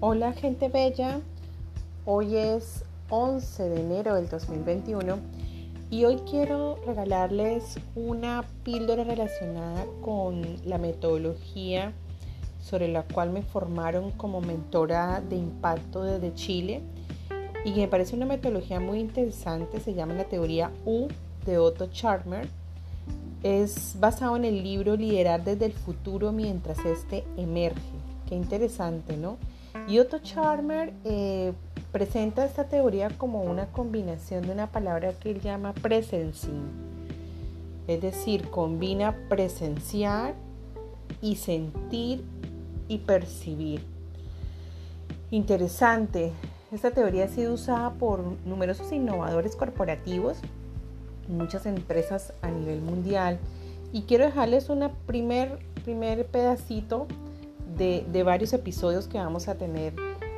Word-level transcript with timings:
Hola 0.00 0.34
gente 0.34 0.68
bella, 0.68 1.22
hoy 2.04 2.36
es 2.36 2.84
11 3.08 3.70
de 3.70 3.80
enero 3.80 4.14
del 4.14 4.28
2021 4.28 5.16
y 5.88 6.04
hoy 6.04 6.16
quiero 6.30 6.78
regalarles 6.86 7.80
una 7.94 8.44
píldora 8.62 9.04
relacionada 9.04 9.86
con 10.02 10.42
la 10.66 10.76
metodología 10.76 11.94
sobre 12.60 12.88
la 12.88 13.04
cual 13.04 13.30
me 13.30 13.40
formaron 13.40 14.10
como 14.10 14.42
mentora 14.42 15.22
de 15.22 15.36
impacto 15.36 16.02
desde 16.02 16.34
Chile 16.34 16.82
y 17.64 17.72
que 17.72 17.80
me 17.80 17.88
parece 17.88 18.16
una 18.16 18.26
metodología 18.26 18.80
muy 18.80 18.98
interesante, 18.98 19.80
se 19.80 19.94
llama 19.94 20.12
la 20.12 20.24
teoría 20.24 20.72
U 20.84 21.08
de 21.46 21.56
Otto 21.56 21.86
Charmer. 21.86 22.46
Es 23.42 23.96
basado 23.98 24.36
en 24.36 24.44
el 24.44 24.62
libro 24.62 24.94
Liderar 24.94 25.42
desde 25.42 25.64
el 25.64 25.72
futuro 25.72 26.32
mientras 26.32 26.84
este 26.84 27.24
emerge. 27.38 27.80
Qué 28.28 28.34
interesante, 28.34 29.16
¿no? 29.16 29.38
Y 29.88 29.98
Otto 29.98 30.18
Charmer 30.18 30.92
eh, 31.04 31.52
presenta 31.92 32.44
esta 32.44 32.64
teoría 32.68 33.08
como 33.16 33.42
una 33.42 33.66
combinación 33.66 34.42
de 34.46 34.52
una 34.52 34.66
palabra 34.66 35.12
que 35.12 35.30
él 35.30 35.40
llama 35.40 35.72
presencing, 35.72 36.68
es 37.86 38.00
decir, 38.00 38.50
combina 38.50 39.16
presenciar 39.28 40.34
y 41.22 41.36
sentir 41.36 42.24
y 42.88 42.98
percibir. 42.98 43.82
Interesante, 45.30 46.32
esta 46.72 46.90
teoría 46.90 47.24
ha 47.24 47.28
sido 47.28 47.54
usada 47.54 47.94
por 47.94 48.22
numerosos 48.44 48.92
innovadores 48.92 49.56
corporativos, 49.56 50.38
muchas 51.28 51.64
empresas 51.66 52.32
a 52.42 52.50
nivel 52.50 52.80
mundial, 52.80 53.38
y 53.92 54.02
quiero 54.02 54.24
dejarles 54.24 54.68
un 54.68 54.88
primer, 55.06 55.58
primer 55.84 56.26
pedacito 56.26 57.06
de, 57.76 58.22
varios 58.22 58.52
episodios 58.52 59.08
que 59.08 59.18
vamos 59.18 59.48
a 59.48 59.56
tener 59.56 59.94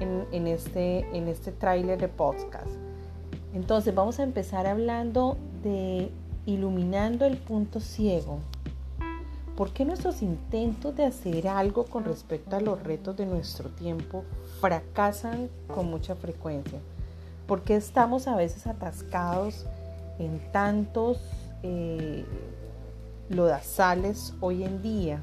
en, 0.00 0.46
este, 0.46 1.06
en 1.16 1.28
este 1.28 1.52
tráiler 1.52 2.00
de 2.00 2.08
podcast. 2.08 2.70
Entonces 3.54 3.94
vamos 3.94 4.18
a 4.18 4.22
empezar 4.22 4.66
hablando 4.66 5.36
de 5.62 6.10
iluminando 6.46 7.24
el 7.24 7.36
punto 7.36 7.80
ciego. 7.80 8.38
¿Por 9.56 9.70
qué 9.72 9.84
nuestros 9.84 10.22
intentos 10.22 10.96
de 10.96 11.04
hacer 11.04 11.46
algo 11.46 11.84
con 11.84 12.04
respecto 12.04 12.56
a 12.56 12.60
los 12.60 12.82
retos 12.82 13.16
de 13.16 13.26
nuestro 13.26 13.68
tiempo 13.68 14.24
fracasan 14.60 15.48
con 15.72 15.90
mucha 15.90 16.16
frecuencia? 16.16 16.80
¿Por 17.46 17.62
qué 17.62 17.76
estamos 17.76 18.28
a 18.28 18.36
veces 18.36 18.66
atascados 18.66 19.66
en 20.18 20.40
tantos 20.52 21.20
eh, 21.62 22.24
lodazales 23.28 24.32
hoy 24.40 24.64
en 24.64 24.82
día? 24.82 25.22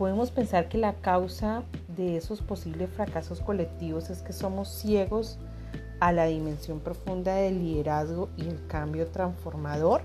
Podemos 0.00 0.30
pensar 0.30 0.70
que 0.70 0.78
la 0.78 0.94
causa 0.94 1.62
de 1.94 2.16
esos 2.16 2.40
posibles 2.40 2.88
fracasos 2.88 3.42
colectivos 3.42 4.08
es 4.08 4.22
que 4.22 4.32
somos 4.32 4.70
ciegos 4.70 5.36
a 6.00 6.10
la 6.10 6.24
dimensión 6.24 6.80
profunda 6.80 7.34
del 7.34 7.58
liderazgo 7.58 8.30
y 8.38 8.48
el 8.48 8.66
cambio 8.66 9.08
transformador. 9.08 10.00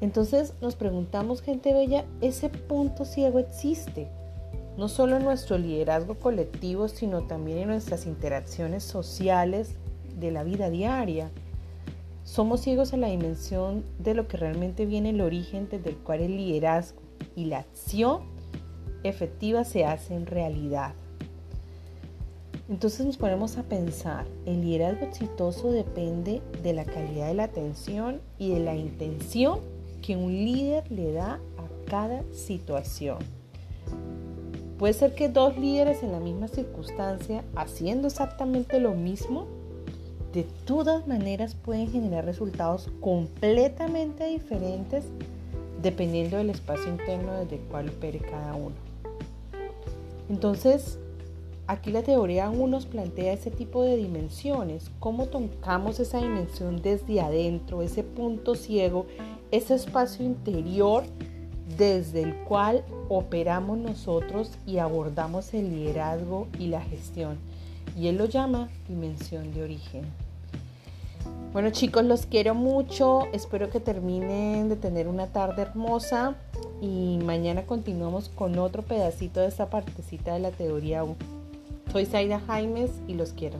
Entonces 0.00 0.54
nos 0.62 0.76
preguntamos, 0.76 1.42
gente 1.42 1.74
bella, 1.74 2.06
ese 2.22 2.48
punto 2.48 3.04
ciego 3.04 3.38
existe, 3.38 4.08
no 4.78 4.88
solo 4.88 5.18
en 5.18 5.24
nuestro 5.24 5.58
liderazgo 5.58 6.14
colectivo, 6.14 6.88
sino 6.88 7.24
también 7.24 7.58
en 7.58 7.68
nuestras 7.68 8.06
interacciones 8.06 8.82
sociales 8.82 9.74
de 10.18 10.30
la 10.30 10.42
vida 10.42 10.70
diaria. 10.70 11.30
Somos 12.24 12.62
ciegos 12.62 12.94
a 12.94 12.96
la 12.96 13.08
dimensión 13.08 13.84
de 13.98 14.14
lo 14.14 14.26
que 14.26 14.38
realmente 14.38 14.86
viene 14.86 15.10
el 15.10 15.20
origen 15.20 15.68
desde 15.70 15.90
el 15.90 15.96
cual 15.96 16.20
el 16.20 16.34
liderazgo 16.38 17.02
y 17.36 17.44
la 17.44 17.58
acción 17.58 18.39
efectiva 19.04 19.64
se 19.64 19.84
hace 19.84 20.14
en 20.14 20.26
realidad. 20.26 20.94
Entonces 22.68 23.04
nos 23.04 23.16
ponemos 23.16 23.58
a 23.58 23.64
pensar, 23.64 24.26
el 24.46 24.60
liderazgo 24.60 25.04
exitoso 25.06 25.72
depende 25.72 26.40
de 26.62 26.72
la 26.72 26.84
calidad 26.84 27.26
de 27.26 27.34
la 27.34 27.44
atención 27.44 28.20
y 28.38 28.52
de 28.54 28.60
la 28.60 28.76
intención 28.76 29.58
que 30.02 30.16
un 30.16 30.32
líder 30.32 30.90
le 30.90 31.12
da 31.12 31.40
a 31.58 31.90
cada 31.90 32.22
situación. 32.32 33.18
Puede 34.78 34.94
ser 34.94 35.14
que 35.14 35.28
dos 35.28 35.58
líderes 35.58 36.02
en 36.02 36.12
la 36.12 36.20
misma 36.20 36.48
circunstancia, 36.48 37.44
haciendo 37.56 38.06
exactamente 38.06 38.78
lo 38.80 38.94
mismo, 38.94 39.46
de 40.32 40.44
todas 40.64 41.08
maneras 41.08 41.56
pueden 41.56 41.90
generar 41.90 42.24
resultados 42.24 42.88
completamente 43.00 44.26
diferentes 44.26 45.06
dependiendo 45.82 46.36
del 46.36 46.50
espacio 46.50 46.88
interno 46.88 47.32
desde 47.40 47.56
el 47.56 47.62
cual 47.62 47.88
opere 47.88 48.20
cada 48.20 48.54
uno. 48.54 48.89
Entonces, 50.30 51.00
aquí 51.66 51.90
la 51.90 52.02
teoría 52.02 52.50
1 52.50 52.66
nos 52.68 52.86
plantea 52.86 53.32
ese 53.32 53.50
tipo 53.50 53.82
de 53.82 53.96
dimensiones, 53.96 54.88
cómo 55.00 55.26
tocamos 55.26 55.98
esa 55.98 56.18
dimensión 56.18 56.80
desde 56.80 57.20
adentro, 57.20 57.82
ese 57.82 58.04
punto 58.04 58.54
ciego, 58.54 59.06
ese 59.50 59.74
espacio 59.74 60.24
interior 60.24 61.02
desde 61.76 62.22
el 62.22 62.36
cual 62.44 62.84
operamos 63.08 63.76
nosotros 63.78 64.52
y 64.66 64.78
abordamos 64.78 65.52
el 65.52 65.70
liderazgo 65.70 66.46
y 66.60 66.68
la 66.68 66.80
gestión. 66.80 67.36
Y 67.98 68.06
él 68.06 68.16
lo 68.16 68.26
llama 68.26 68.70
dimensión 68.88 69.52
de 69.52 69.64
origen. 69.64 70.04
Bueno 71.52 71.70
chicos, 71.70 72.04
los 72.04 72.26
quiero 72.26 72.54
mucho. 72.54 73.26
Espero 73.32 73.68
que 73.68 73.80
terminen 73.80 74.68
de 74.68 74.76
tener 74.76 75.08
una 75.08 75.26
tarde 75.26 75.62
hermosa 75.62 76.36
y 76.80 77.18
mañana 77.24 77.66
continuamos 77.66 78.28
con 78.28 78.58
otro 78.58 78.82
pedacito 78.82 79.40
de 79.40 79.48
esta 79.48 79.70
partecita 79.70 80.34
de 80.34 80.40
la 80.40 80.50
teoría 80.50 81.04
U. 81.04 81.16
Soy 81.92 82.06
Zaida 82.06 82.40
Jaimes 82.40 82.90
y 83.08 83.14
los 83.14 83.32
quiero. 83.32 83.58